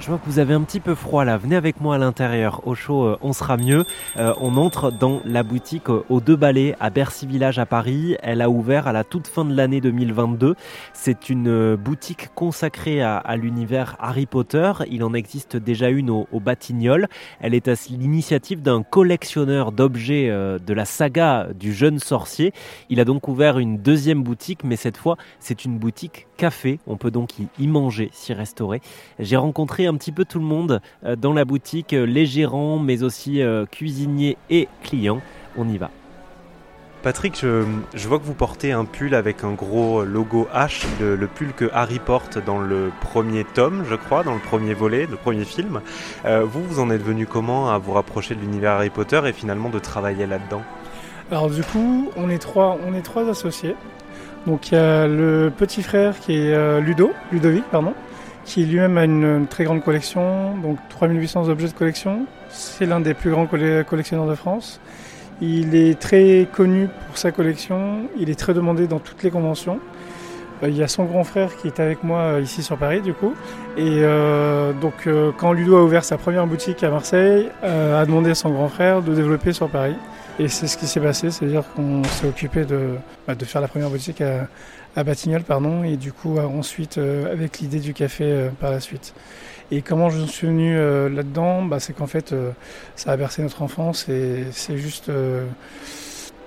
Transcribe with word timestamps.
Je 0.00 0.06
vois 0.06 0.18
que 0.18 0.26
vous 0.26 0.38
avez 0.38 0.54
un 0.54 0.60
petit 0.60 0.78
peu 0.78 0.94
froid 0.94 1.24
là. 1.24 1.36
Venez 1.38 1.56
avec 1.56 1.80
moi 1.80 1.96
à 1.96 1.98
l'intérieur. 1.98 2.64
Au 2.68 2.76
chaud, 2.76 3.02
euh, 3.02 3.18
on 3.20 3.32
sera 3.32 3.56
mieux. 3.56 3.84
Euh, 4.16 4.32
on 4.40 4.56
entre 4.56 4.92
dans 4.92 5.20
la 5.24 5.42
boutique 5.42 5.90
euh, 5.90 6.04
aux 6.08 6.20
deux 6.20 6.36
balais 6.36 6.76
à 6.78 6.88
Bercy 6.88 7.26
Village 7.26 7.58
à 7.58 7.66
Paris. 7.66 8.16
Elle 8.22 8.40
a 8.40 8.48
ouvert 8.48 8.86
à 8.86 8.92
la 8.92 9.02
toute 9.02 9.26
fin 9.26 9.44
de 9.44 9.52
l'année 9.56 9.80
2022. 9.80 10.54
C'est 10.92 11.30
une 11.30 11.74
boutique 11.74 12.28
consacrée 12.36 13.02
à, 13.02 13.36
l'univers 13.36 13.96
Harry 13.98 14.26
Potter. 14.26 14.70
Il 14.88 15.02
en 15.02 15.14
existe 15.14 15.56
déjà 15.56 15.88
une 15.88 16.10
au, 16.10 16.28
au 16.30 16.38
Batignolles. 16.38 17.08
Elle 17.40 17.54
est 17.54 17.66
à 17.66 17.74
l'initiative 17.90 18.62
d'un 18.62 18.84
collectionneur 18.84 19.72
d'objets 19.72 20.28
de 20.28 20.74
la 20.74 20.84
saga 20.84 21.48
du 21.58 21.72
jeune 21.72 21.98
sorcier. 21.98 22.52
Il 22.88 23.00
a 23.00 23.04
donc 23.04 23.26
ouvert 23.26 23.58
une 23.58 23.78
deuxième 23.78 24.22
boutique, 24.22 24.62
mais 24.62 24.76
cette 24.76 24.96
fois, 24.96 25.16
c'est 25.40 25.64
une 25.64 25.78
boutique 25.78 26.27
café. 26.38 26.78
On 26.86 26.96
peut 26.96 27.10
donc 27.10 27.32
y 27.58 27.66
manger, 27.66 28.08
s'y 28.14 28.32
restaurer. 28.32 28.80
J'ai 29.18 29.36
rencontré 29.36 29.86
un 29.86 29.94
petit 29.94 30.12
peu 30.12 30.24
tout 30.24 30.38
le 30.38 30.46
monde 30.46 30.80
euh, 31.04 31.16
dans 31.16 31.34
la 31.34 31.44
boutique, 31.44 31.92
euh, 31.92 32.06
les 32.06 32.24
gérants, 32.24 32.78
mais 32.78 33.02
aussi 33.02 33.42
euh, 33.42 33.66
cuisiniers 33.66 34.38
et 34.48 34.68
clients. 34.82 35.20
On 35.58 35.68
y 35.68 35.76
va. 35.76 35.90
Patrick, 37.02 37.38
je, 37.40 38.08
vois 38.08 38.18
que 38.18 38.24
vous 38.24 38.34
portez 38.34 38.72
un 38.72 38.84
pull 38.84 39.14
avec 39.14 39.44
un 39.44 39.52
gros 39.52 40.04
logo 40.04 40.48
H, 40.52 40.84
le, 41.00 41.26
pull 41.28 41.52
que 41.52 41.70
Harry 41.72 42.00
porte 42.00 42.44
dans 42.44 42.58
le 42.58 42.90
premier 43.00 43.44
tome, 43.44 43.84
je 43.88 43.94
crois, 43.94 44.24
dans 44.24 44.34
le 44.34 44.40
premier 44.40 44.74
volet, 44.74 45.06
le 45.08 45.16
premier 45.16 45.44
film. 45.44 45.80
vous, 46.24 46.64
vous 46.64 46.80
en 46.80 46.90
êtes 46.90 47.02
venu 47.02 47.24
comment 47.24 47.70
à 47.70 47.78
vous 47.78 47.92
rapprocher 47.92 48.34
de 48.34 48.40
l'univers 48.40 48.72
Harry 48.72 48.90
Potter 48.90 49.20
et 49.26 49.32
finalement 49.32 49.68
de 49.68 49.78
travailler 49.78 50.26
là-dedans? 50.26 50.62
Alors 51.30 51.48
du 51.48 51.62
coup, 51.62 52.10
on 52.16 52.28
est 52.30 52.38
trois, 52.38 52.76
on 52.84 52.92
est 52.94 53.02
trois 53.02 53.28
associés. 53.28 53.76
Donc 54.48 54.70
il 54.70 54.76
y 54.76 54.78
a 54.78 55.06
le 55.06 55.52
petit 55.54 55.82
frère 55.82 56.18
qui 56.18 56.32
est 56.32 56.80
Ludo, 56.80 57.12
Ludovic, 57.30 57.64
pardon, 57.70 57.92
qui 58.46 58.64
lui-même 58.64 58.96
a 58.96 59.04
une, 59.04 59.46
très 59.46 59.64
grande 59.64 59.84
collection, 59.84 60.56
donc 60.56 60.78
3800 60.88 61.50
objets 61.50 61.68
de 61.68 61.74
collection. 61.74 62.24
C'est 62.48 62.86
l'un 62.86 63.00
des 63.00 63.12
plus 63.12 63.30
grands 63.30 63.46
collectionneurs 63.46 64.26
de 64.26 64.34
France. 64.34 64.80
Il 65.42 65.74
est 65.74 66.00
très 66.00 66.48
connu 66.50 66.88
pour 67.06 67.18
sa 67.18 67.30
collection, 67.30 68.08
il 68.18 68.30
est 68.30 68.38
très 68.38 68.54
demandé 68.54 68.86
dans 68.86 69.00
toutes 69.00 69.22
les 69.22 69.30
conventions. 69.30 69.80
Euh, 70.62 70.68
il 70.68 70.76
y 70.76 70.82
a 70.82 70.88
son 70.88 71.04
grand 71.04 71.24
frère 71.24 71.56
qui 71.56 71.66
est 71.66 71.80
avec 71.80 72.02
moi 72.02 72.20
euh, 72.20 72.40
ici 72.40 72.62
sur 72.62 72.76
Paris 72.76 73.00
du 73.00 73.14
coup. 73.14 73.34
Et 73.76 74.00
euh, 74.02 74.72
donc 74.72 75.08
quand 75.36 75.52
Ludo 75.52 75.76
a 75.76 75.82
ouvert 75.82 76.04
sa 76.04 76.18
première 76.18 76.46
boutique 76.46 76.82
à 76.82 76.90
Marseille, 76.90 77.48
a 77.62 78.04
demandé 78.04 78.30
à 78.30 78.34
son 78.34 78.50
grand 78.50 78.68
frère 78.68 79.02
de 79.02 79.14
développer 79.14 79.52
sur 79.52 79.68
Paris. 79.68 79.96
Et 80.40 80.46
c'est 80.46 80.68
ce 80.68 80.78
qui 80.78 80.86
s'est 80.86 81.00
passé, 81.00 81.32
c'est-à-dire 81.32 81.64
qu'on 81.74 82.04
s'est 82.04 82.28
occupé 82.28 82.64
de, 82.64 82.94
bah, 83.26 83.34
de 83.34 83.44
faire 83.44 83.60
la 83.60 83.66
première 83.66 83.90
boutique 83.90 84.20
à, 84.20 84.46
à 84.98 85.04
Batignolles, 85.04 85.44
pardon, 85.44 85.84
et 85.84 85.96
du 85.96 86.12
coup 86.12 86.38
ensuite 86.38 86.98
euh, 86.98 87.32
avec 87.32 87.60
l'idée 87.60 87.80
du 87.80 87.94
café 87.94 88.24
euh, 88.24 88.48
par 88.60 88.70
la 88.70 88.80
suite. 88.80 89.14
Et 89.70 89.82
comment 89.82 90.10
je 90.10 90.24
suis 90.24 90.46
venu 90.46 90.76
euh, 90.76 91.08
là-dedans? 91.08 91.62
Bah, 91.62 91.78
C'est 91.78 91.92
qu'en 91.92 92.06
fait, 92.06 92.34
ça 92.96 93.12
a 93.12 93.16
bercé 93.16 93.42
notre 93.42 93.62
enfance 93.62 94.08
et 94.08 94.46
c'est 94.50 94.78
juste. 94.78 95.10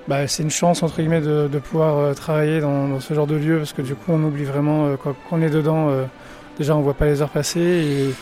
Bah, 0.07 0.27
c'est 0.27 0.43
une 0.43 0.49
chance, 0.49 0.83
entre 0.83 0.97
guillemets, 0.97 1.21
de, 1.21 1.59
pouvoir 1.59 2.15
travailler 2.15 2.59
dans, 2.59 2.99
ce 2.99 3.13
genre 3.13 3.27
de 3.27 3.35
lieu 3.35 3.57
parce 3.57 3.73
que 3.73 3.81
du 3.81 3.95
coup, 3.95 4.11
on 4.11 4.23
oublie 4.23 4.43
vraiment, 4.43 4.95
on 5.31 5.41
est 5.41 5.49
dedans, 5.49 5.89
déjà, 6.57 6.75
on 6.75 6.81
voit 6.81 6.95
pas 6.95 7.05
les 7.05 7.21
heures 7.21 7.29
passer 7.29 7.59
et 7.59 8.15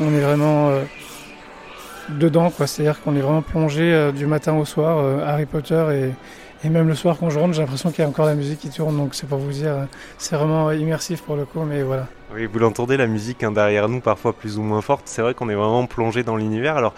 on 0.00 0.12
est 0.12 0.20
vraiment 0.20 0.70
dedans, 2.10 2.50
quoi. 2.50 2.66
C'est-à-dire 2.66 3.00
qu'on 3.00 3.16
est 3.16 3.20
vraiment 3.20 3.42
plongé 3.42 4.12
du 4.12 4.26
matin 4.26 4.54
au 4.54 4.64
soir. 4.64 5.26
Harry 5.26 5.46
Potter 5.46 5.84
et 5.92 6.12
et 6.64 6.68
même 6.68 6.86
le 6.86 6.94
soir, 6.94 7.16
quand 7.18 7.28
je 7.28 7.40
rentre, 7.40 7.54
j'ai 7.54 7.60
l'impression 7.60 7.90
qu'il 7.90 8.02
y 8.02 8.06
a 8.06 8.08
encore 8.08 8.26
la 8.26 8.36
musique 8.36 8.60
qui 8.60 8.70
tourne. 8.70 8.96
Donc 8.96 9.14
c'est 9.14 9.28
pour 9.28 9.38
vous 9.38 9.50
dire, 9.50 9.88
c'est 10.16 10.36
vraiment 10.36 10.70
immersif 10.70 11.22
pour 11.22 11.34
le 11.34 11.44
coup, 11.44 11.62
mais 11.62 11.82
voilà. 11.82 12.06
Oui, 12.32 12.46
vous 12.46 12.58
l'entendez, 12.60 12.96
la 12.96 13.08
musique 13.08 13.42
hein, 13.42 13.50
derrière 13.50 13.88
nous, 13.88 14.00
parfois 14.00 14.32
plus 14.32 14.58
ou 14.58 14.62
moins 14.62 14.80
forte. 14.80 15.02
C'est 15.06 15.22
vrai 15.22 15.34
qu'on 15.34 15.48
est 15.48 15.56
vraiment 15.56 15.86
plongé 15.86 16.22
dans 16.22 16.36
l'univers. 16.36 16.76
Alors, 16.76 16.94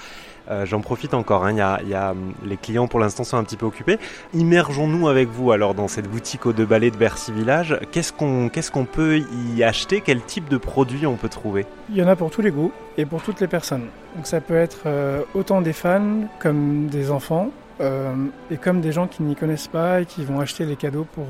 euh, 0.51 0.67
j'en 0.67 0.81
profite 0.81 1.15
encore. 1.15 1.45
Hein. 1.45 1.53
Y 1.53 1.95
a, 1.95 2.11
hum, 2.11 2.35
les 2.45 2.57
clients 2.57 2.87
pour 2.87 3.01
l'instant 3.01 3.25
sont 3.25 3.37
un 3.37 3.45
petit 3.45 3.57
peu 3.57 3.67
occupés. 3.67 3.99
Immergeons-nous 4.35 5.09
avec 5.09 5.29
vous 5.29 5.53
alors 5.53 5.75
dans 5.75 5.89
cette 5.89 6.09
boutique 6.09 6.47
aux 6.47 6.53
deux 6.53 6.67
balais 6.67 6.91
de 6.91 6.97
Bercy 6.97 7.33
Village. 7.33 7.79
Qu'est-ce 7.93 8.13
qu'on 8.13 8.85
peut 8.85 9.19
y 9.55 9.63
acheter? 9.63 10.01
Quel 10.01 10.23
type 10.23 10.49
de 10.49 10.57
produits 10.57 11.07
on 11.07 11.17
peut 11.17 11.29
trouver? 11.29 11.67
Il 11.91 11.97
y 11.97 12.03
en 12.03 12.09
a 12.09 12.17
pour 12.17 12.31
tous 12.31 12.43
les 12.43 12.51
goûts 12.51 12.73
et 12.97 13.07
pour 13.07 13.23
toutes 13.23 13.41
les 13.41 13.49
personnes. 13.49 13.87
Donc 14.17 14.27
ça 14.27 14.41
peut 14.41 14.57
être 14.57 14.83
euh, 14.87 15.23
autant 15.35 15.61
des 15.61 15.73
fans 15.73 16.29
comme 16.39 16.87
des 16.87 17.11
enfants. 17.11 17.51
Euh, 17.81 18.15
et 18.53 18.57
comme 18.57 18.81
des 18.81 18.93
gens 18.93 19.09
qui 19.09 19.25
n'y 19.25 19.35
connaissent 19.35 19.67
pas 19.67 20.03
et 20.03 20.07
qui 20.07 20.25
vont 20.25 20.39
acheter 20.39 20.65
les 20.65 20.77
cadeaux 20.77 21.09
pour, 21.13 21.27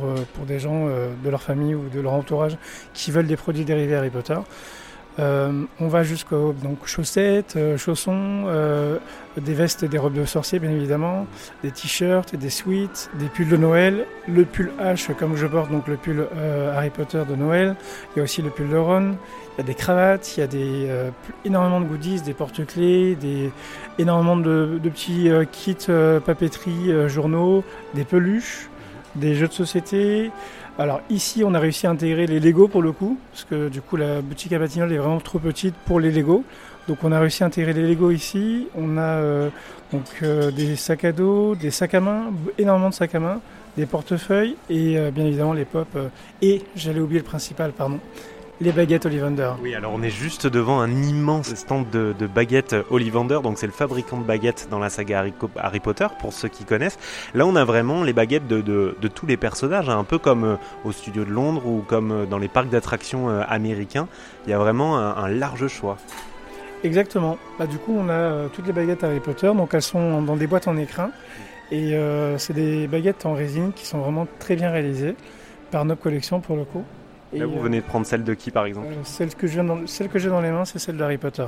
des 0.47 0.59
gens 0.59 0.89
de 0.89 1.31
leur 1.31 1.41
famille 1.41 1.75
ou 1.75 1.89
de 1.89 2.01
leur 2.01 2.13
entourage 2.13 2.59
qui 2.93 3.11
veulent 3.11 3.27
des 3.27 3.39
produits 3.39 3.65
dérivés 3.65 3.97
Harry 3.97 4.11
Potter. 4.11 4.37
On 5.19 5.89
va 5.89 6.03
jusqu'aux 6.03 6.53
donc 6.53 6.87
chaussettes, 6.87 7.59
chaussons, 7.77 8.47
des 9.37 9.55
vestes 9.55 9.83
et 9.83 9.89
des 9.89 9.99
robes 9.99 10.15
de 10.15 10.25
sorcier 10.25 10.59
bien 10.59 10.71
évidemment, 10.71 11.27
des 11.63 11.71
t-shirts, 11.71 12.35
des 12.35 12.51
sweats, 12.51 13.09
des 13.19 13.27
pulls 13.27 13.49
de 13.49 13.57
Noël, 13.57 14.07
le 14.29 14.45
pull 14.45 14.73
H 14.81 15.15
comme 15.15 15.37
je 15.37 15.47
porte 15.47 15.71
donc 15.71 15.87
le 15.87 15.97
pull 15.97 16.27
Harry 16.75 16.91
Potter 16.91 17.23
de 17.29 17.37
Noël, 17.37 17.77
il 18.15 18.19
y 18.19 18.21
a 18.21 18.25
aussi 18.25 18.43
le 18.43 18.51
pull 18.51 18.69
de 18.69 18.77
Ron, 18.77 19.17
il 19.57 19.61
y 19.61 19.61
a 19.61 19.67
des 19.67 19.75
cravates, 19.75 20.37
il 20.37 20.41
y 20.41 20.43
a 20.43 20.47
des, 20.49 20.87
euh, 20.89 21.11
énormément 21.45 21.81
de 21.81 21.87
goodies, 21.87 22.23
des 22.23 22.35
porte-clés, 22.35 23.15
des, 23.15 23.53
énormément 23.99 24.37
de, 24.37 24.81
petits 24.83 25.31
euh, 25.31 25.45
kits 25.45 25.77
euh, 25.89 26.19
papeterie, 26.19 27.09
journaux, 27.09 27.63
des 27.95 28.05
peluches, 28.05 28.69
des 29.15 29.37
jeux 29.37 29.47
de 29.47 29.53
société. 29.53 30.33
Alors 30.77 31.03
ici, 31.09 31.45
on 31.45 31.55
a 31.55 31.61
réussi 31.61 31.87
à 31.87 31.91
intégrer 31.91 32.27
les 32.27 32.41
Lego 32.41 32.67
pour 32.67 32.83
le 32.83 32.91
coup, 32.91 33.17
parce 33.31 33.45
que 33.45 33.69
du 33.69 33.81
coup, 33.81 33.97
la 33.97 34.21
boutique 34.21 34.53
à 34.53 34.59
Batignolles 34.59 34.93
est 34.93 34.99
vraiment 34.99 35.21
trop 35.21 35.39
petite 35.39 35.75
pour 35.87 36.01
les 36.01 36.11
Lego. 36.11 36.45
Donc 36.89 36.99
on 37.05 37.13
a 37.13 37.21
réussi 37.21 37.45
à 37.45 37.47
intégrer 37.47 37.73
les 37.73 37.87
Lego 37.87 38.11
ici. 38.11 38.67
On 38.77 38.99
a 38.99 39.51
donc 39.93 40.25
des 40.25 40.75
sacs 40.75 41.05
à 41.05 41.13
dos, 41.13 41.55
des 41.55 41.71
sacs 41.71 41.95
à 41.95 42.01
main, 42.01 42.33
énormément 42.59 42.89
de 42.89 42.95
sacs 42.95 43.15
à 43.15 43.21
main, 43.21 43.41
des 43.77 43.87
portefeuilles 43.87 44.57
et 44.69 44.99
bien 45.13 45.25
évidemment 45.25 45.53
les 45.53 45.65
pop. 45.65 45.89
et 46.43 46.63
j'allais 46.75 47.01
oublier 47.01 47.21
le 47.21 47.25
principal, 47.25 47.71
pardon, 47.71 48.01
les 48.61 48.73
baguettes 48.73 49.07
Ollivander. 49.07 49.51
Oui, 49.63 49.75
alors 49.75 49.93
on 49.95 50.03
est 50.03 50.11
juste 50.11 50.47
devant 50.47 50.81
un 50.81 50.91
immense 51.03 51.55
stand 51.55 51.91
de, 51.91 52.27
baguettes 52.27 52.77
Ollivander, 52.91 53.41
donc 53.43 53.59
c'est 53.59 53.67
le 53.67 53.73
fabricant 53.73 54.19
de 54.19 54.25
baguettes 54.25 54.69
dans 54.71 54.79
la 54.79 54.91
saga 54.91 55.25
Harry, 55.57 55.81
Potter, 55.81 56.07
pour 56.21 56.33
ceux 56.33 56.49
qui 56.49 56.65
connaissent. 56.65 56.99
Là, 57.35 57.47
on 57.47 57.57
a 57.57 57.65
vraiment 57.65 58.05
les 58.05 58.13
baguettes 58.13 58.47
de, 58.47 58.95
tous 59.15 59.27
les 59.27 59.37
personnages, 59.37 59.89
hein, 59.89 59.99
un 59.99 60.05
peu 60.05 60.19
comme 60.19 60.45
euh, 60.45 60.57
au 60.85 60.93
studio 60.93 61.25
de 61.25 61.31
Londres 61.31 61.67
ou 61.67 61.83
comme 61.87 62.11
euh, 62.11 62.27
dans 62.27 62.39
les 62.39 62.49
parcs 62.49 62.69
d'attractions 62.69 63.29
euh, 63.29 63.43
américains. 63.49 64.09
Il 64.47 64.51
y 64.51 64.53
a 64.53 64.59
vraiment 64.59 64.99
un, 64.99 65.29
large 65.29 65.69
choix. 65.69 65.97
Exactement. 66.83 67.39
Bah, 67.59 67.67
du 67.67 67.79
coup, 67.79 67.97
on 67.99 68.09
a 68.09 68.49
toutes 68.53 68.67
les 68.67 68.73
baguettes 68.73 69.03
Harry 69.03 69.21
Potter, 69.21 69.51
donc 69.55 69.73
elles 69.73 69.83
sont 69.83 70.23
dans 70.23 70.37
des 70.37 70.47
boîtes 70.47 70.69
en 70.69 70.77
écrin. 70.77 71.11
Et 71.73 71.97
c'est 72.37 72.53
des 72.53 72.87
baguettes 72.87 73.25
en 73.25 73.33
résine 73.33 73.73
qui 73.75 73.87
sont 73.87 73.99
vraiment 73.99 74.27
très 74.39 74.55
bien 74.55 74.71
réalisées 74.71 75.17
par 75.71 75.85
notre 75.87 76.03
collection 76.03 76.41
pour 76.41 76.57
le 76.57 76.65
coup. 76.65 76.85
Là, 77.33 77.47
vous 77.47 77.61
venez 77.61 77.81
de 77.81 77.87
prendre 77.87 78.07
celle 78.07 78.25
de 78.25 78.35
qui, 78.35 78.51
par 78.51 78.67
exemple 78.67 78.89
euh, 78.89 79.05
Celle 79.05 79.35
que 79.35 79.47
j'ai 79.47 79.57
dans, 79.57 79.77
dans 79.77 80.41
les 80.41 80.51
mains, 80.51 80.65
c'est 80.65 80.79
celle 80.79 80.97
d'Harry 80.97 81.19
Potter. 81.19 81.47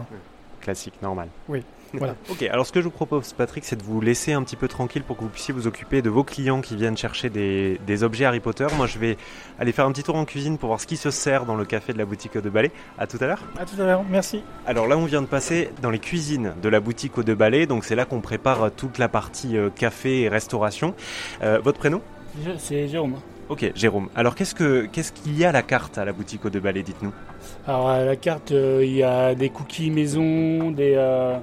Classique, 0.61 0.95
normal. 1.03 1.29
Oui. 1.49 1.63
Voilà. 1.95 2.15
ok, 2.29 2.43
alors 2.43 2.67
ce 2.67 2.73
que 2.73 2.81
je 2.81 2.85
vous 2.85 2.91
propose, 2.91 3.33
Patrick, 3.33 3.65
c'est 3.65 3.77
de 3.77 3.83
vous 3.83 4.01
laisser 4.01 4.33
un 4.33 4.43
petit 4.43 4.57
peu 4.57 4.69
tranquille 4.69 5.03
pour 5.03 5.17
que 5.17 5.23
vous 5.23 5.29
puissiez 5.29 5.55
vous 5.55 5.67
occuper 5.67 6.03
de 6.03 6.11
vos 6.11 6.25
clients 6.25 6.61
qui 6.61 6.77
viennent 6.77 6.97
chercher 6.97 7.31
des, 7.31 8.03
objets 8.03 8.25
Harry 8.25 8.41
Potter. 8.41 8.67
Moi, 8.77 8.87
je 8.87 8.99
vais 8.99 9.17
aller 9.59 9.73
faire 9.73 9.87
un 9.87 9.93
petit 9.93 10.03
tour 10.03 10.17
en 10.17 10.25
cuisine 10.25 10.59
pour 10.59 10.69
voir 10.69 10.81
ce 10.81 10.87
qui 10.87 10.97
se 10.97 11.11
sert 11.11 11.47
dans 11.47 11.55
le 11.55 11.65
café 11.65 11.93
de 11.93 11.99
la 11.99 12.05
boutique 12.05 12.37
de 12.37 12.51
ballet. 12.51 12.71
À 12.99 13.07
tout 13.07 13.19
à 13.21 13.27
l'heure. 13.27 13.43
À 13.59 13.65
tout 13.65 13.81
à 13.81 13.85
l'heure, 13.85 14.05
merci. 14.11 14.43
Alors 14.67 14.89
là, 14.89 14.99
on 14.99 15.05
vient 15.05 15.23
de 15.23 15.27
passer 15.27 15.71
dans 15.81 15.91
les 15.91 16.01
cuisines 16.01 16.55
de 16.61 16.69
la 16.69 16.81
boutique 16.81 17.19
deux 17.21 17.35
balais, 17.35 17.67
donc 17.67 17.85
c'est 17.85 17.95
là 17.95 18.05
qu'on 18.05 18.21
prépare 18.21 18.71
toute 18.73 18.99
la 18.99 19.09
partie 19.09 19.57
euh, 19.57 19.71
café 19.71 20.23
et 20.23 20.29
restauration. 20.29 20.95
Euh, 21.43 21.61
votre 21.63 21.79
prénom? 21.79 22.03
C'est 22.59 22.89
Jérôme. 22.89 23.17
Ok, 23.49 23.73
Jérôme. 23.77 24.09
Alors, 24.17 24.35
qu'est-ce 24.35 24.55
que 24.55 24.87
qu'est-ce 24.87 25.13
qu'il 25.13 25.39
y 25.39 25.45
a 25.45 25.51
à 25.51 25.53
la 25.53 25.63
carte 25.63 25.99
à 25.99 26.05
la 26.05 26.13
boutique 26.13 26.45
au 26.45 26.51
de 26.51 26.59
ballet 26.59 26.83
Dites-nous? 26.83 27.13
Alors, 27.67 27.89
à 27.89 28.05
la 28.05 28.17
carte, 28.17 28.51
euh, 28.51 28.83
il 28.85 28.97
y 28.97 29.05
a 29.05 29.34
des 29.37 29.51
cookies 29.51 29.91
maison, 29.91 30.72
des, 30.72 30.95
euh, 30.97 31.39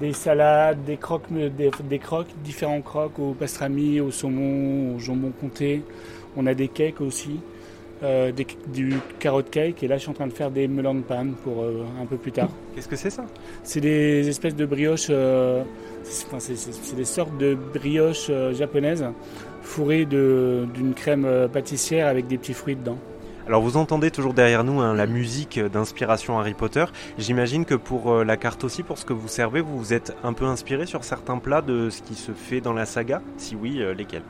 des 0.00 0.14
salades, 0.14 0.84
des 0.84 0.96
croques, 0.96 1.30
des, 1.30 1.98
croques, 1.98 2.28
différents 2.42 2.80
croques 2.80 3.18
au 3.18 3.32
pastrami, 3.32 4.00
au 4.00 4.10
saumon, 4.10 4.96
au 4.96 4.98
jambon 4.98 5.32
comté. 5.38 5.82
On 6.36 6.46
a 6.46 6.54
des 6.54 6.68
cakes 6.68 7.02
aussi, 7.02 7.40
euh, 8.02 8.32
du 8.72 8.94
carotte 9.18 9.50
cake. 9.50 9.82
Et 9.82 9.88
là, 9.88 9.96
je 9.96 10.02
suis 10.02 10.10
en 10.10 10.14
train 10.14 10.28
de 10.28 10.32
faire 10.32 10.50
des 10.50 10.66
melons 10.66 10.94
de 10.94 11.02
panne 11.02 11.34
pour 11.44 11.62
un 11.62 12.06
peu 12.06 12.16
plus 12.16 12.32
tard. 12.32 12.48
Qu'est-ce 12.74 12.88
que 12.88 12.96
c'est 12.96 13.10
ça? 13.10 13.26
C'est 13.64 13.80
des 13.80 14.26
espèces 14.26 14.56
de 14.56 14.64
brioches. 14.64 15.10
c'est 16.04 16.96
des 16.96 17.04
sortes 17.04 17.36
de 17.36 17.54
brioches 17.74 18.30
japonaises 18.54 19.04
fourré 19.68 20.06
d'une 20.06 20.94
crème 20.96 21.24
euh, 21.24 21.46
pâtissière 21.46 22.08
avec 22.08 22.26
des 22.26 22.38
petits 22.38 22.54
fruits 22.54 22.74
dedans. 22.74 22.98
Alors 23.46 23.62
vous 23.62 23.76
entendez 23.76 24.10
toujours 24.10 24.34
derrière 24.34 24.64
nous 24.64 24.80
hein, 24.80 24.94
la 24.94 25.06
musique 25.06 25.58
d'inspiration 25.60 26.38
Harry 26.38 26.54
Potter. 26.54 26.84
J'imagine 27.18 27.64
que 27.64 27.74
pour 27.74 28.12
euh, 28.12 28.24
la 28.24 28.36
carte 28.36 28.64
aussi, 28.64 28.82
pour 28.82 28.98
ce 28.98 29.04
que 29.04 29.12
vous 29.12 29.28
servez, 29.28 29.60
vous 29.60 29.78
vous 29.78 29.92
êtes 29.92 30.16
un 30.24 30.32
peu 30.32 30.46
inspiré 30.46 30.86
sur 30.86 31.04
certains 31.04 31.38
plats 31.38 31.62
de 31.62 31.90
ce 31.90 32.02
qui 32.02 32.14
se 32.14 32.32
fait 32.32 32.60
dans 32.60 32.72
la 32.72 32.86
saga? 32.86 33.22
Si 33.36 33.54
oui, 33.56 33.80
euh, 33.80 33.94
lesquels? 33.94 34.22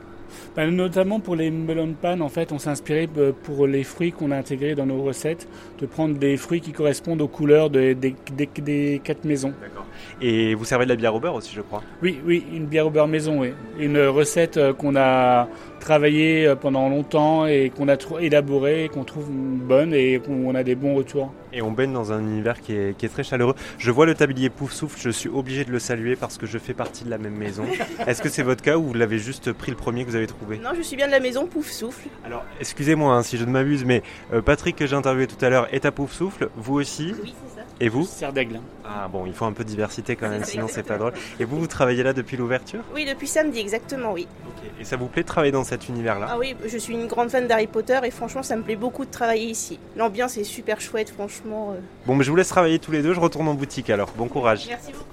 Bah, 0.55 0.67
Notamment 0.67 1.19
pour 1.19 1.35
les 1.35 1.51
melon 1.51 1.93
pan, 1.99 2.19
en 2.19 2.29
fait, 2.29 2.51
on 2.51 2.59
s'est 2.59 2.69
inspiré 2.69 3.09
pour 3.43 3.65
les 3.65 3.83
fruits 3.83 4.11
qu'on 4.11 4.31
a 4.31 4.37
intégrés 4.37 4.75
dans 4.75 4.85
nos 4.85 5.01
recettes, 5.01 5.47
de 5.79 5.85
prendre 5.85 6.17
des 6.17 6.37
fruits 6.37 6.61
qui 6.61 6.71
correspondent 6.71 7.21
aux 7.21 7.27
couleurs 7.27 7.69
des, 7.69 7.95
des, 7.95 9.01
quatre 9.03 9.25
maisons. 9.25 9.53
D'accord. 9.61 9.85
Et 10.21 10.55
vous 10.55 10.65
servez 10.65 10.85
de 10.85 10.89
la 10.89 10.95
bière 10.95 11.15
au 11.15 11.19
beurre 11.19 11.35
aussi, 11.35 11.53
je 11.55 11.61
crois 11.61 11.83
Oui, 12.01 12.19
oui, 12.25 12.45
une 12.53 12.65
bière 12.65 12.87
au 12.87 12.89
beurre 12.89 13.07
maison, 13.07 13.39
oui. 13.41 13.53
Une 13.77 13.99
recette 13.99 14.57
euh, 14.57 14.73
qu'on 14.73 14.95
a 14.95 15.47
travaillée 15.79 16.45
euh, 16.45 16.55
pendant 16.55 16.89
longtemps 16.89 17.45
et 17.45 17.71
qu'on 17.75 17.87
a 17.87 17.95
élaborée, 18.19 18.89
qu'on 18.93 19.03
trouve 19.03 19.29
bonne 19.29 19.93
et 19.93 20.19
qu'on 20.19 20.53
a 20.55 20.63
des 20.63 20.75
bons 20.75 20.95
retours. 20.95 21.33
Et 21.51 21.61
on 21.61 21.71
baigne 21.71 21.93
dans 21.93 22.11
un 22.11 22.19
univers 22.19 22.61
qui 22.61 22.73
est, 22.73 22.97
qui 22.97 23.05
est, 23.05 23.09
très 23.09 23.23
chaleureux. 23.23 23.55
Je 23.77 23.89
vois 23.89 24.05
le 24.05 24.13
tablier 24.13 24.49
Pouf 24.49 24.71
Souffle, 24.71 24.99
je 25.01 25.09
suis 25.09 25.29
obligé 25.29 25.65
de 25.65 25.71
le 25.71 25.79
saluer 25.79 26.15
parce 26.15 26.37
que 26.37 26.45
je 26.45 26.57
fais 26.57 26.73
partie 26.73 27.03
de 27.03 27.09
la 27.09 27.17
même 27.17 27.35
maison. 27.35 27.63
Est-ce 28.07 28.21
que 28.21 28.29
c'est 28.29 28.43
votre 28.43 28.61
cas 28.61 28.77
ou 28.77 28.83
vous 28.83 28.93
l'avez 28.93 29.17
juste 29.17 29.51
pris 29.53 29.71
le 29.71 29.77
premier 29.77 30.03
que 30.03 30.09
vous 30.09 30.15
avez 30.15 30.27
trouvé? 30.27 30.59
Non, 30.59 30.71
je 30.77 30.81
suis 30.81 30.95
bien 30.95 31.07
de 31.07 31.11
la 31.11 31.19
maison 31.19 31.47
Pouf 31.47 31.71
Souffle. 31.71 32.09
Alors, 32.23 32.45
excusez-moi 32.59 33.15
hein, 33.15 33.23
si 33.23 33.37
je 33.37 33.45
ne 33.45 33.51
m'abuse, 33.51 33.83
mais 33.85 34.03
euh, 34.33 34.41
Patrick 34.41 34.75
que 34.75 34.85
j'ai 34.85 34.95
interviewé 34.95 35.27
tout 35.27 35.43
à 35.43 35.49
l'heure 35.49 35.67
est 35.73 35.85
à 35.85 35.91
Pouf 35.91 36.11
Souffle, 36.11 36.49
vous 36.55 36.75
aussi? 36.75 37.15
Oui, 37.23 37.33
c'est 37.43 37.48
ça. 37.48 37.48
Et 37.81 37.87
vous 37.87 38.05
Serre 38.05 38.33
d'aigle. 38.33 38.59
Ah 38.83 39.07
bon, 39.07 39.25
il 39.25 39.33
faut 39.33 39.45
un 39.45 39.53
peu 39.53 39.63
de 39.63 39.69
diversité 39.69 40.15
quand 40.15 40.27
même, 40.29 40.43
sinon 40.43 40.67
c'est 40.67 40.83
pas 40.83 40.97
drôle. 40.97 41.13
Et 41.39 41.45
vous, 41.45 41.57
vous 41.59 41.67
travaillez 41.67 42.03
là 42.03 42.11
depuis 42.11 42.35
l'ouverture? 42.35 42.81
Oui, 42.93 43.05
depuis 43.05 43.27
samedi, 43.27 43.59
exactement, 43.59 44.11
oui. 44.11 44.27
Et 44.79 44.83
ça 44.83 44.97
vous 44.97 45.07
plaît 45.07 45.21
de 45.23 45.27
travailler 45.27 45.53
dans 45.53 45.63
cet 45.63 45.87
univers-là? 45.87 46.27
Ah 46.29 46.37
oui, 46.37 46.55
je 46.65 46.77
suis 46.77 46.93
une 46.93 47.07
grande 47.07 47.29
fan 47.29 47.47
d'Harry 47.47 47.67
Potter 47.67 47.99
et 48.03 48.11
franchement, 48.11 48.43
ça 48.43 48.57
me 48.57 48.63
plaît 48.63 48.75
beaucoup 48.75 49.05
de 49.05 49.11
travailler 49.11 49.45
ici. 49.45 49.79
L'ambiance 49.95 50.37
est 50.37 50.43
super 50.43 50.81
chouette, 50.81 51.09
franchement. 51.09 51.71
Euh. 51.71 51.79
Bon, 52.05 52.15
mais 52.15 52.25
je 52.25 52.29
vous 52.29 52.35
laisse 52.35 52.49
travailler 52.49 52.79
tous 52.79 52.91
les 52.91 53.01
deux, 53.01 53.13
je 53.13 53.19
retourne 53.19 53.47
en 53.47 53.53
boutique 53.53 53.89
alors. 53.89 54.11
Bon 54.17 54.27
courage. 54.27 54.65
Merci 54.67 54.91
beaucoup. 54.91 55.05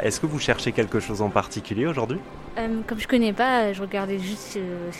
Est-ce 0.00 0.20
que 0.20 0.26
vous 0.26 0.38
cherchez 0.38 0.70
quelque 0.70 1.00
chose 1.00 1.20
en 1.20 1.30
particulier 1.30 1.86
aujourd'hui? 1.86 2.18
Euh, 2.58 2.80
Comme 2.86 3.00
je 3.00 3.08
connais 3.08 3.32
pas, 3.32 3.72
je 3.72 3.80
regardais 3.80 4.20
juste 4.20 4.56
euh, 4.56 4.90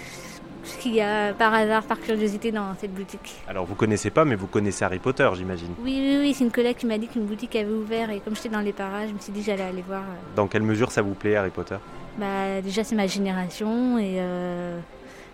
ce 0.69 0.79
qu'il 0.79 0.95
y 0.95 1.01
a 1.01 1.33
par 1.33 1.53
hasard, 1.53 1.83
par 1.83 2.01
curiosité 2.01 2.53
dans 2.53 2.75
cette 2.81 2.93
boutique. 2.95 3.37
Alors 3.49 3.65
vous 3.65 3.75
connaissez 3.75 4.11
pas, 4.11 4.25
mais 4.25 4.35
vous 4.35 4.47
connaissez 4.47 4.85
Harry 4.85 4.99
Potter, 4.99 5.29
j'imagine. 5.35 5.75
Oui, 5.83 5.99
oui, 6.01 6.19
oui, 6.21 6.35
c'est 6.35 6.45
une 6.45 6.51
collègue 6.51 6.77
qui 6.77 6.87
m'a 6.87 6.99
dit 6.99 7.09
qu'une 7.09 7.25
boutique 7.27 7.57
avait 7.57 7.71
ouvert 7.71 8.11
et 8.11 8.21
comme 8.21 8.37
j'étais 8.37 8.49
dans 8.49 8.61
les 8.61 8.73
parages, 8.73 9.09
je 9.09 9.15
me 9.15 9.19
suis 9.19 9.33
dit 9.33 9.43
j'allais 9.43 9.65
aller 9.65 9.85
voir. 9.87 10.03
Euh. 10.03 10.37
Dans 10.37 10.47
quelle 10.47 10.63
mesure 10.63 10.91
ça 10.93 11.03
vous 11.03 11.15
plaît 11.15 11.37
Harry 11.37 11.51
Potter? 11.51 11.77
Bah 12.19 12.61
déjà 12.63 12.85
c'est 12.85 12.97
ma 12.97 13.07
génération 13.07 13.99
et 13.99 14.21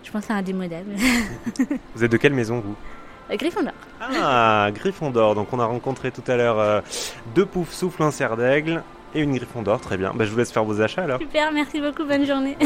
je 0.03 0.11
pense 0.11 0.25
c'est 0.25 0.33
un 0.33 0.43
des 0.43 0.53
modèles. 0.53 0.87
vous 1.95 2.05
êtes 2.05 2.13
de 2.13 2.17
quelle 2.17 2.35
maison 2.35 2.61
vous? 2.61 2.77
Gryffondor. 3.37 3.73
Ah, 4.01 4.69
Gryffondor. 4.75 5.35
Donc 5.35 5.53
on 5.53 5.59
a 5.59 5.65
rencontré 5.65 6.11
tout 6.11 6.23
à 6.31 6.37
l'heure 6.37 6.83
deux 7.35 7.47
poufs 7.47 7.73
souffles, 7.73 8.03
un 8.03 8.11
cerf 8.11 8.37
d'aigle 8.37 8.83
et 9.15 9.21
une 9.21 9.35
Gryffondor. 9.35 9.81
Très 9.81 9.97
bien. 9.97 10.13
Bah, 10.15 10.25
je 10.25 10.31
vous 10.31 10.37
laisse 10.37 10.53
faire 10.53 10.65
vos 10.65 10.81
achats 10.81 11.05
alors. 11.05 11.19
Super, 11.21 11.53
merci 11.53 11.81
beaucoup. 11.81 12.05
Bonne 12.05 12.27
journée. 12.27 12.57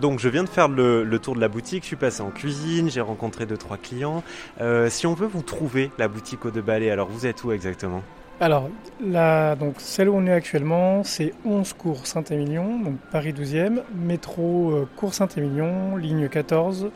Donc 0.00 0.20
je 0.20 0.28
viens 0.28 0.44
de 0.44 0.48
faire 0.48 0.68
le, 0.68 1.18
tour 1.18 1.34
de 1.34 1.40
la 1.40 1.48
boutique, 1.48 1.82
je 1.82 1.88
suis 1.88 1.96
passé 1.96 2.22
en 2.22 2.30
cuisine, 2.30 2.90
j'ai 2.90 3.00
rencontré 3.00 3.46
deux 3.46 3.56
trois 3.56 3.76
clients. 3.76 4.22
Euh, 4.60 4.88
si 4.88 5.06
on 5.06 5.14
veut 5.14 5.26
vous 5.26 5.42
trouver 5.42 5.90
la 5.98 6.08
boutique 6.08 6.44
au 6.46 6.50
de 6.50 6.60
balai, 6.60 6.90
alors 6.90 7.08
vous 7.08 7.26
êtes 7.26 7.44
où 7.44 7.52
exactement? 7.52 8.02
Alors 8.40 8.68
la, 9.04 9.54
donc 9.54 9.74
celle 9.78 10.08
où 10.08 10.16
on 10.16 10.26
est 10.26 10.32
actuellement, 10.32 11.04
c'est 11.04 11.32
11 11.44 11.74
cours 11.74 12.06
Saint-Émilion, 12.06 12.80
donc 12.80 12.96
Paris 13.12 13.32
12e, 13.32 13.82
métro 13.94 14.72
euh, 14.72 14.88
cours 14.96 15.14
Saint-Émilion, 15.14 15.96
ligne 15.96 16.28
14. 16.28 16.90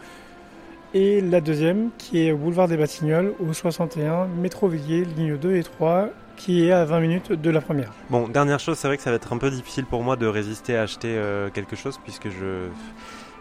Et 0.94 1.20
la 1.20 1.40
deuxième 1.40 1.90
qui 1.98 2.26
est 2.26 2.32
au 2.32 2.38
boulevard 2.38 2.68
des 2.68 2.76
Batignolles 2.76 3.32
au 3.38 3.52
61, 3.52 4.26
métro 4.26 4.66
Villiers, 4.66 5.04
ligne 5.04 5.36
2 5.36 5.56
et 5.56 5.62
3, 5.62 6.08
qui 6.36 6.66
est 6.66 6.72
à 6.72 6.84
20 6.84 7.00
minutes 7.00 7.32
de 7.32 7.50
la 7.50 7.60
première. 7.60 7.92
Bon, 8.10 8.28
dernière 8.28 8.60
chose, 8.60 8.78
c'est 8.78 8.88
vrai 8.88 8.96
que 8.96 9.02
ça 9.02 9.10
va 9.10 9.16
être 9.16 9.32
un 9.32 9.38
peu 9.38 9.50
difficile 9.50 9.84
pour 9.86 10.02
moi 10.02 10.16
de 10.16 10.26
résister 10.26 10.76
à 10.76 10.82
acheter 10.82 11.08
euh, 11.16 11.50
quelque 11.50 11.76
chose 11.76 11.98
puisque 12.02 12.28
je 12.28 12.68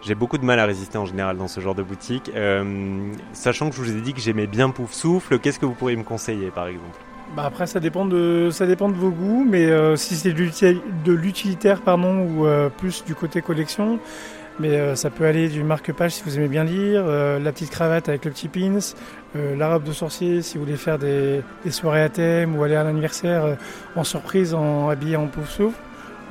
j'ai 0.02 0.14
beaucoup 0.14 0.38
de 0.38 0.46
mal 0.46 0.60
à 0.60 0.66
résister 0.66 1.00
en 1.00 1.06
général 1.06 1.36
dans 1.38 1.48
ce 1.48 1.60
genre 1.60 1.74
de 1.74 1.82
boutique. 1.82 2.32
Euh, 2.36 3.12
sachant 3.34 3.70
que 3.70 3.76
je 3.76 3.82
vous 3.82 3.98
ai 3.98 4.02
dit 4.02 4.14
que 4.14 4.22
j'aimais 4.22 4.46
bien 4.46 4.70
Pouf 4.70 4.94
Souffle, 4.94 5.40
qu'est-ce 5.40 5.58
que 5.58 5.66
vous 5.66 5.74
pourriez 5.74 5.98
me 5.98 6.04
conseiller 6.04 6.52
par 6.52 6.68
exemple? 6.68 6.98
Bah 7.36 7.44
après 7.46 7.66
ça 7.66 7.80
dépend 7.80 8.06
de 8.06 8.50
ça 8.52 8.68
dépend 8.68 8.88
de 8.88 8.94
vos 8.94 9.10
goûts, 9.10 9.46
mais 9.50 9.66
euh, 9.66 9.96
si 9.96 10.16
c'est 10.16 10.32
de 10.32 11.12
l'utilitaire 11.12 11.82
pardon 11.82 12.20
ou 12.22 12.48
plus 12.78 13.04
du 13.04 13.16
côté 13.16 13.42
collection, 13.42 14.00
mais 14.60 14.69
euh, 14.69 14.96
ça 14.96 15.10
peut 15.10 15.25
aller 15.25 15.50
du 15.50 15.63
marque-page 15.63 16.13
si 16.13 16.24
vous 16.24 16.38
aimez 16.38 16.48
bien 16.48 16.63
lire, 16.63 17.04
euh, 17.06 17.40
la 17.40 17.52
petite 17.52 17.72
cravate 17.72 18.07
avec 18.10 18.25
le 18.25 18.31
petit 18.31 18.48
pins, 18.48 18.80
euh, 19.36 19.56
la 19.56 19.74
robe 19.74 19.84
de 19.84 19.92
sorcier 19.92 20.42
si 20.42 20.57
vous 20.57 20.63
voulez 20.63 20.78
faire 20.78 20.98
des, 20.98 21.42
soirées 21.69 22.02
à 22.02 22.10
thème 22.10 22.56
ou 22.56 22.63
aller 22.63 22.75
à 22.75 22.84
l'anniversaire 22.84 23.57
en 23.96 24.04
surprise 24.04 24.54
en 24.54 24.90
habillé 24.90 25.18
en 25.18 25.28
pouf 25.28 25.50
souffle. 25.50 25.78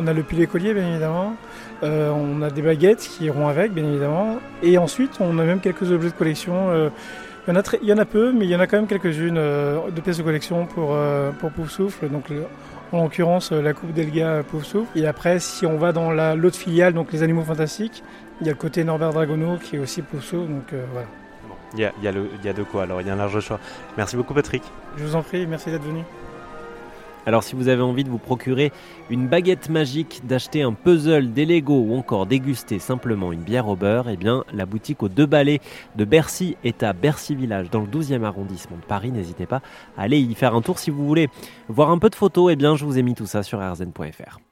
On 0.01 0.07
a 0.07 0.13
le 0.13 0.23
pilet 0.23 0.47
collier 0.47 0.75
bien 0.75 0.89
évidemment. 0.89 1.37
on 1.83 2.43
a 2.43 2.51
des 2.51 2.63
baguettes 2.63 2.99
qui 2.99 3.27
iront 3.27 3.47
avec 3.47 3.73
bien 3.73 3.85
évidemment. 3.85 4.39
Et 4.63 4.79
ensuite 4.79 5.13
on 5.21 5.39
a 5.39 5.45
même 5.45 5.61
quelques 5.61 5.93
objets 5.93 6.11
de 6.11 6.15
collection. 6.15 6.91
il, 7.47 7.89
y 7.89 7.93
en 7.93 7.99
a 7.99 8.05
peu, 8.05 8.33
mais 8.33 8.47
il 8.47 8.51
y 8.51 8.57
en 8.57 8.61
a 8.61 8.67
quand 8.67 8.79
même 8.79 8.89
quelques-unes 8.89 9.35
de 9.35 10.01
pièces 10.03 10.19
de 10.19 10.23
collection 10.23 10.67
pour, 10.67 10.97
pour 11.39 11.51
Pouf 11.51 11.71
Souffle. 11.71 12.09
En 12.95 13.05
l'occurrence 13.05 13.53
la 13.53 13.73
coupe 13.73 13.93
d'Elga 13.93 14.43
Pouf 14.43 14.77
Et 14.95 15.07
après, 15.07 15.39
si 15.41 15.67
on 15.67 15.77
va 15.77 15.93
dans 15.93 16.11
l'autre 16.35 16.57
filiale, 16.57 16.93
donc 16.93 17.13
les 17.13 17.23
animaux 17.23 17.43
fantastiques, 17.43 18.03
il 18.41 18.47
y 18.47 18.51
a 18.51 18.53
le 18.53 18.59
côté 18.59 18.85
Norbert 18.85 19.13
Dragono 19.13 19.59
qui 19.59 19.77
est 19.77 19.79
aussi 19.79 20.03
Pouf 20.03 20.33
donc 20.33 20.73
euh, 20.73 20.85
voilà. 20.93 21.07
il, 21.75 21.81
y 21.81 21.85
a, 21.85 21.93
il, 21.99 22.05
y 22.05 22.09
a 22.09 22.13
le, 22.13 22.29
il 22.41 22.45
y 22.45 22.49
a 22.49 22.53
de 22.53 22.63
quoi, 22.63 22.85
alors 22.85 23.01
il 23.01 23.07
y 23.07 23.11
a 23.11 23.13
un 23.13 23.17
large 23.17 23.41
choix. 23.41 23.61
Merci 23.97 24.17
beaucoup 24.17 24.35
Patrick. 24.35 24.63
Je 24.97 25.05
vous 25.05 25.17
en 25.17 25.23
prie, 25.23 25.47
merci 25.47 25.71
d'être 25.71 25.85
venu. 25.85 26.03
Alors 27.27 27.43
si 27.43 27.55
vous 27.55 27.69
avez 27.69 27.83
envie 27.83 28.05
de 28.05 28.11
vous 28.11 28.19
procurer 28.19 28.73
une 29.11 29.29
baguette 29.29 29.69
magique, 29.69 30.23
d'acheter 30.27 30.63
un 30.63 30.73
puzzle, 30.73 31.33
des 31.33 31.47
Lego 31.47 31.81
ou 31.81 31.97
encore 31.97 32.27
déguster 32.27 32.79
simplement 32.79 33.33
une 33.33 33.43
bière 33.43 33.69
au 33.69 33.77
beurre, 33.77 34.09
eh 34.11 34.17
bien 34.17 34.45
la 34.53 34.67
boutique 34.67 35.03
aux 35.03 35.09
deux 35.09 35.27
balais 35.27 35.61
de 35.97 36.05
Bercy 36.05 36.57
est 36.65 36.83
à 36.83 36.93
Bercy 36.93 37.35
Village 37.35 37.71
dans 37.71 37.81
le 37.81 37.87
12e 37.87 38.25
arrondissement 38.25 38.77
de 38.77 38.85
Paris. 38.85 39.11
N'hésitez 39.11 39.47
pas 39.47 39.63
à 39.97 40.03
aller 40.03 40.19
y 40.19 40.35
faire 40.35 40.55
un 40.55 40.63
tour 40.63 40.79
si 40.79 40.91
vous 40.91 41.07
voulez 41.07 41.29
voir 41.69 41.91
un 41.91 41.99
peu 41.99 42.11
de 42.11 42.15
photos. 42.15 42.53
Eh 42.53 42.57
bien 42.57 42.77
je 42.77 42.85
vous 42.85 42.99
ai 42.99 43.03
mis 43.03 43.15
tout 43.15 43.27
ça 43.27 43.43
sur 43.43 43.59
rzn.fr. 43.61 44.44